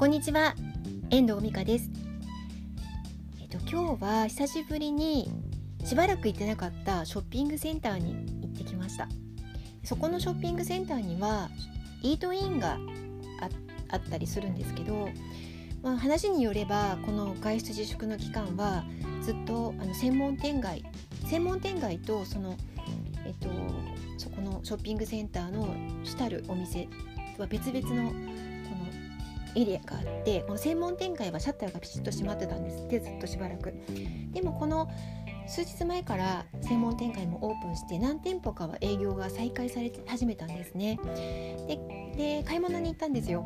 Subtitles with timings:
[0.00, 0.54] こんにちは。
[1.10, 1.90] 遠藤美香です。
[3.38, 5.30] えっと今日は久しぶりに
[5.84, 9.08] しばらく行ってなかったショッピングセンターに行ってきました。
[9.84, 11.50] そこのショッピングセンターには
[12.00, 12.78] イートインが
[13.90, 15.10] あったりするんですけど、
[15.82, 18.84] まあ、話によればこの外出自粛の期間は
[19.20, 20.82] ずっとあの専門店街
[21.26, 22.56] 専門店街とその
[23.26, 23.50] えっと
[24.16, 25.68] そこのショッピングセンターの
[26.04, 26.88] 主たるお店
[27.36, 28.49] は別々の
[29.56, 32.84] エリアがあってこの専門店街はシャッターがピシッと閉まってたんです。
[32.84, 33.72] ってずっとしばらく。
[34.32, 34.90] でもこの
[35.46, 40.98] 数日前から専門店街もオープンして何店舗かは営業が再開されて始めたんですね。
[42.16, 43.44] で買い物に行ったんですよ。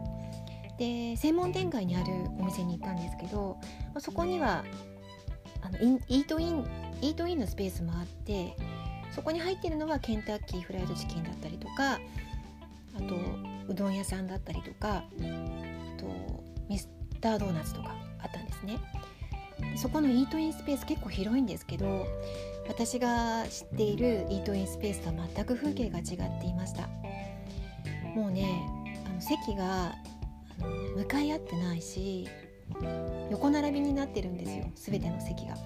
[0.78, 3.58] で専門店街にあるお店に行ったんですけど
[3.98, 4.64] そこには
[5.62, 6.66] あのイートイン
[7.00, 8.56] イートインのスペースもあって
[9.14, 11.98] そこに入ってるのはケンタッキーフライドチキンだったりとかあ
[12.98, 13.14] と
[13.68, 15.04] うどん屋さんだったりとか
[16.04, 16.88] とミス
[17.20, 18.78] タードーナツとかあったんですね。
[19.76, 22.06] そこのイートインスペース結構広いんですけど
[22.68, 26.88] 私が知っているイートインスペースとは全く風景が違っていました。
[28.14, 28.62] もうね
[29.06, 29.94] あの席が
[30.60, 32.28] あの向かい合ってないし
[33.30, 34.70] 横並びになってるんですよ。
[34.74, 35.56] 全ての席が。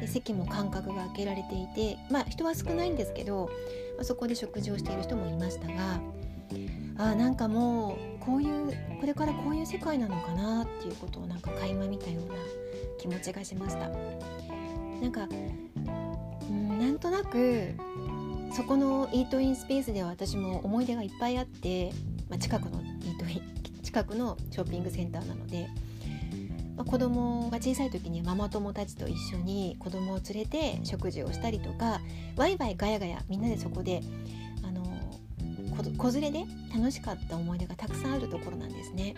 [0.00, 3.46] で席も間隔が空けられていてまあ人は少ないんですけど、
[3.96, 6.00] まあ、そこで食事をしている人もいましたが
[6.98, 12.34] あなんかもうこういうこれからこういう世界なのかなっていうことをなんか垣間見たような
[12.98, 13.88] 気持ちがしました。
[13.88, 15.26] なんか
[16.50, 17.72] うんなんとなく
[18.52, 21.90] そこのイートインスペースでは私も思い出がいっぱいあって、
[22.28, 23.42] まあ、近くのイートイン
[23.82, 25.68] 近くのショッピングセンターなので、
[26.76, 32.00] まあ、子供が小さい時にママ友たちと一緒に子供を連れて食事をしたりとか
[32.36, 34.02] ワイワイガヤガヤみんなでそこで
[34.62, 34.84] あの
[35.96, 39.14] 子連れで楽しかった思い出がたくさんあるところなんですね。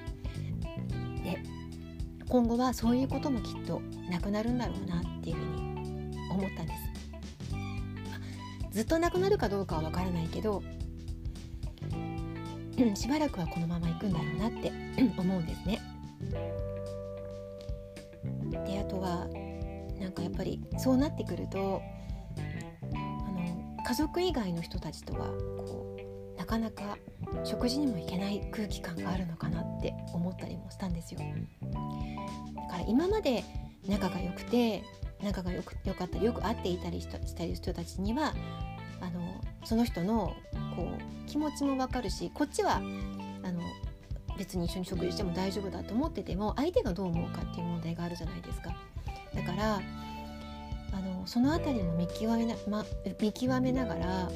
[1.25, 1.43] で
[2.29, 6.81] 今後はそういうこともきっとなくなるんだろうなっていうふうに思ったんです。
[8.71, 10.63] ずっとなくなるかどうかはわからないけど
[12.95, 14.73] しばらくはこのまま行くんだろうなって
[15.19, 15.81] 思うんですね。
[18.65, 19.27] であとは
[20.01, 21.83] なんかやっぱりそうなってくると
[22.93, 25.27] あの家族以外の人たちとは
[25.67, 25.80] こう
[26.51, 26.99] かなか
[27.45, 31.27] 食事にも行けない空気感があるのかなって思ったりもしたんですよだ
[32.69, 33.45] から今まで
[33.87, 34.83] 仲が良くて
[35.23, 38.35] 仲がよくよかったりよく会っていたりしたり人たちには
[39.01, 40.35] あのその人の
[40.75, 43.61] こう気持ちも分かるしこっちはあの
[44.37, 48.75] 別に一緒に食事しても大丈夫だと思ってても相手がどう思うかっていう問題があるじゃないですか。
[49.35, 49.81] だからあ
[51.01, 52.85] のその辺りも見極めな、ま、
[53.21, 54.31] 見極めながらあの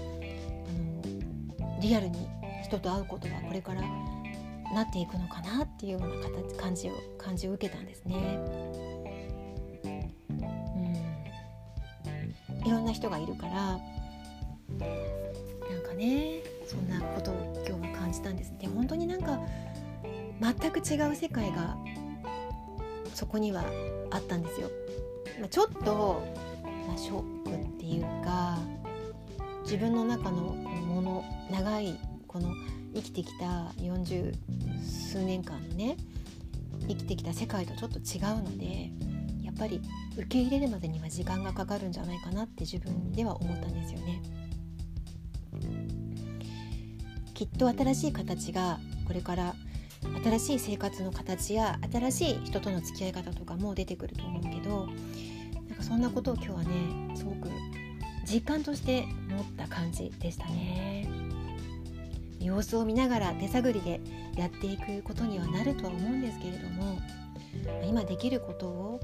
[1.84, 2.27] リアルに
[2.62, 3.83] 人と会うことはこれから
[4.72, 8.39] なっていくのかなっていうような形感じを感じを受けたんですね。
[12.50, 13.78] うん、いろんな人がいるからなん
[15.87, 18.55] かねそんなことを今日は感じたんです。
[18.59, 19.39] で本当になんか
[20.41, 21.77] 全く違う世界が
[23.12, 23.62] そこには
[24.11, 24.71] あったんですよ。
[25.39, 26.22] まあ、ちょっと、
[26.89, 28.59] まあ、ショックっていうか
[29.65, 30.56] 自分の中の
[30.94, 32.55] もの長いこの
[32.94, 34.32] 生きてきた40
[34.81, 35.97] 数年間のね
[36.88, 38.91] 生きてきた世界とちょっと違うので
[39.44, 39.81] やっぱり
[40.16, 44.22] 受け入れるまでには時間がかかるんじゃないかなって自分では思ったんですよね。
[47.34, 49.54] きっと新しい形がこれから
[50.22, 54.87] 新しい生活の形や新しい人との付き合い方とかも出てくると思うけど
[55.69, 57.49] なんかそんなことを今日はねすごく
[58.24, 61.08] 実感として持った感じでしたね
[62.40, 64.00] 様子を見ながら手探りで
[64.36, 66.98] やっていくことにはなるとは思うんですけれども
[67.86, 69.00] 今できることを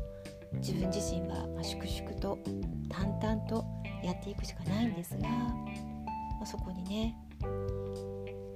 [0.55, 2.39] 自分自身は粛々と
[2.89, 3.65] 淡々と
[4.03, 5.29] やっていくしかないんですが
[6.45, 7.17] そこにね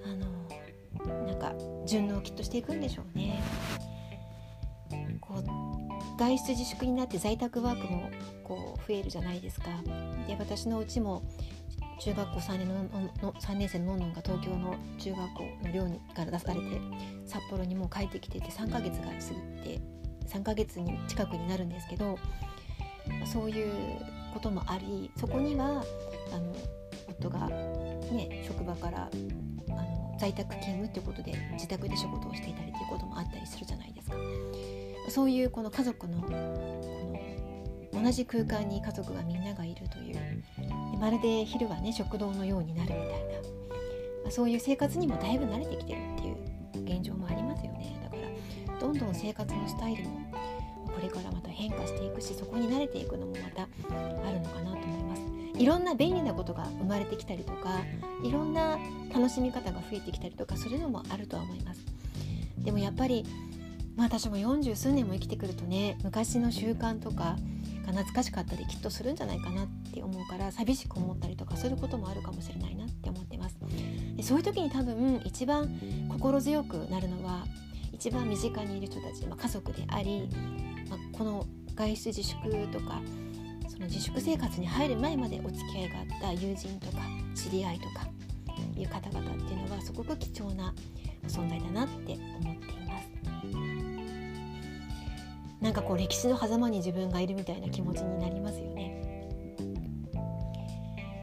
[0.04, 1.54] あのなんか
[1.86, 3.42] 順応をきっとしていくんでしょうね。
[6.16, 8.10] 外出自粛になって在宅ワークも
[8.44, 9.66] こう増えるじゃないですか。
[10.26, 11.22] で私のうちも
[12.00, 12.74] 中学校3年の
[13.22, 15.84] の3年生ののんのんが東京の中学校の寮
[16.14, 16.80] から出されて
[17.26, 19.80] 札幌にもう帰ってきてて3ヶ月が過ぎて
[20.26, 22.18] 3ヶ月に近くになるんですけど
[23.24, 23.72] そういう
[24.32, 25.84] こともありそこには
[26.32, 26.54] あの
[27.08, 29.08] 夫が、ね、職場から
[29.68, 34.16] あの在宅勤務っていうことで自宅で仕事をしていたりということもあったりするじゃないですか。
[35.08, 40.44] そういうこの家族のこの同じ空間に家族がみんながいるという
[40.98, 47.98] まるで昼はね食堂のようになるみたいな、まあ、そういう生活にもだいぶ慣れてきてるっていう現状もありますよね。
[48.02, 48.16] だか
[48.72, 50.20] らどんどん生活のスタイルも
[50.86, 55.22] これからまた変化していくしそこに慣れていくのもまたあるのかなと思います。
[55.58, 57.80] いろんな便利なことが生まれてきたりとか
[58.24, 58.76] いろんな
[59.12, 61.80] 楽しみ方が増えてきたりとかそういうのもあるとは思います。
[62.58, 63.24] でもやっぱり
[63.96, 67.36] まあ私も40数年も生きてくるとね昔の習慣とか
[67.86, 73.56] が懐かしかったりきっとするんじゃないかなって思うから寂しく思ったりとかすることもあるかもしれないなって思ってます。
[74.16, 75.68] でそういう時に多分一番
[76.08, 77.44] 心強くなるのは
[77.92, 80.28] 一番身近にいる人たち、まあ、家族であり、
[80.88, 82.36] まあ、この外出自粛
[82.68, 83.00] とか
[83.68, 87.02] その自粛生活に入る前までお付き合いがあった友人とか
[87.34, 88.06] 知り合いとか
[88.76, 90.74] いう方々っていうのはすごく貴重な
[91.26, 93.73] 存在だなって思っています。
[95.64, 99.00] なんかこう歴史の狭間に自分がいるみたいな気持ちになりますよね。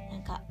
[0.10, 0.42] なんか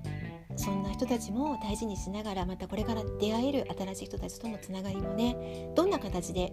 [0.54, 6.52] そんな人たちも大事にしながらまたこれから出会える新しい人たちとのつながりもねどんな形で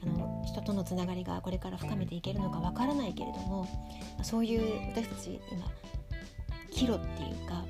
[0.00, 3.66] あの人とのつながりがこれから深めていけるのかわからないけれども
[4.22, 5.66] そういう私たち今
[6.70, 7.64] 岐路っていうか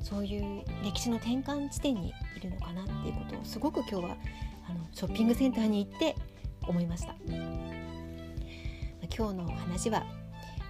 [0.00, 4.16] そういう歴史の転換地点にいるのかなっていうことをすごく今日は
[4.70, 6.14] あのショッピングセンターに行って
[6.66, 7.14] 思いました
[9.14, 10.04] 今日の話は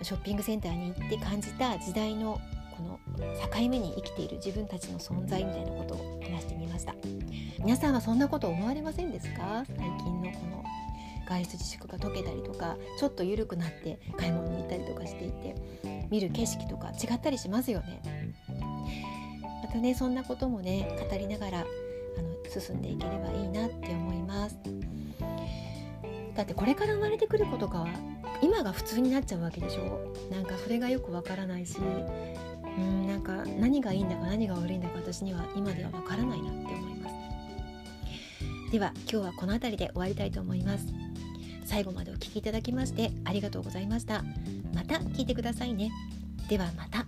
[0.03, 2.41] ショッピングセンターに行って感じた時代の
[2.77, 6.95] この境目に生きている自分たちの存在みたいなことを話してみました。
[7.59, 9.65] 皆さんはそんなこと思われませんですか？
[9.67, 10.65] 最近のこの
[11.27, 15.57] 外出自粛が解けたりとかちょっと緩くなって買い物に行ったりとかしていて
[16.11, 18.35] 見る景色とか違ったりしますよね。
[19.63, 21.63] またねそんなこともね語りながらあ
[22.23, 24.59] の進んでいければいいなって思います。
[26.37, 27.89] だってこれから生まれてくる子とかは
[28.43, 30.15] 今が普通になっちゃうわけでしょ？
[30.31, 38.73] なんかそれがよくわからないしうんなんか何がいいんだか何が悪いんだか私には今ではわからないなって思います。
[38.73, 40.87] では今日はこの辺りで終わりたいと思います。
[41.65, 44.23] 最後までお聴きいただきましてありがとうございました。
[44.75, 45.91] また聞いてくださいね。
[46.49, 47.07] ではまた。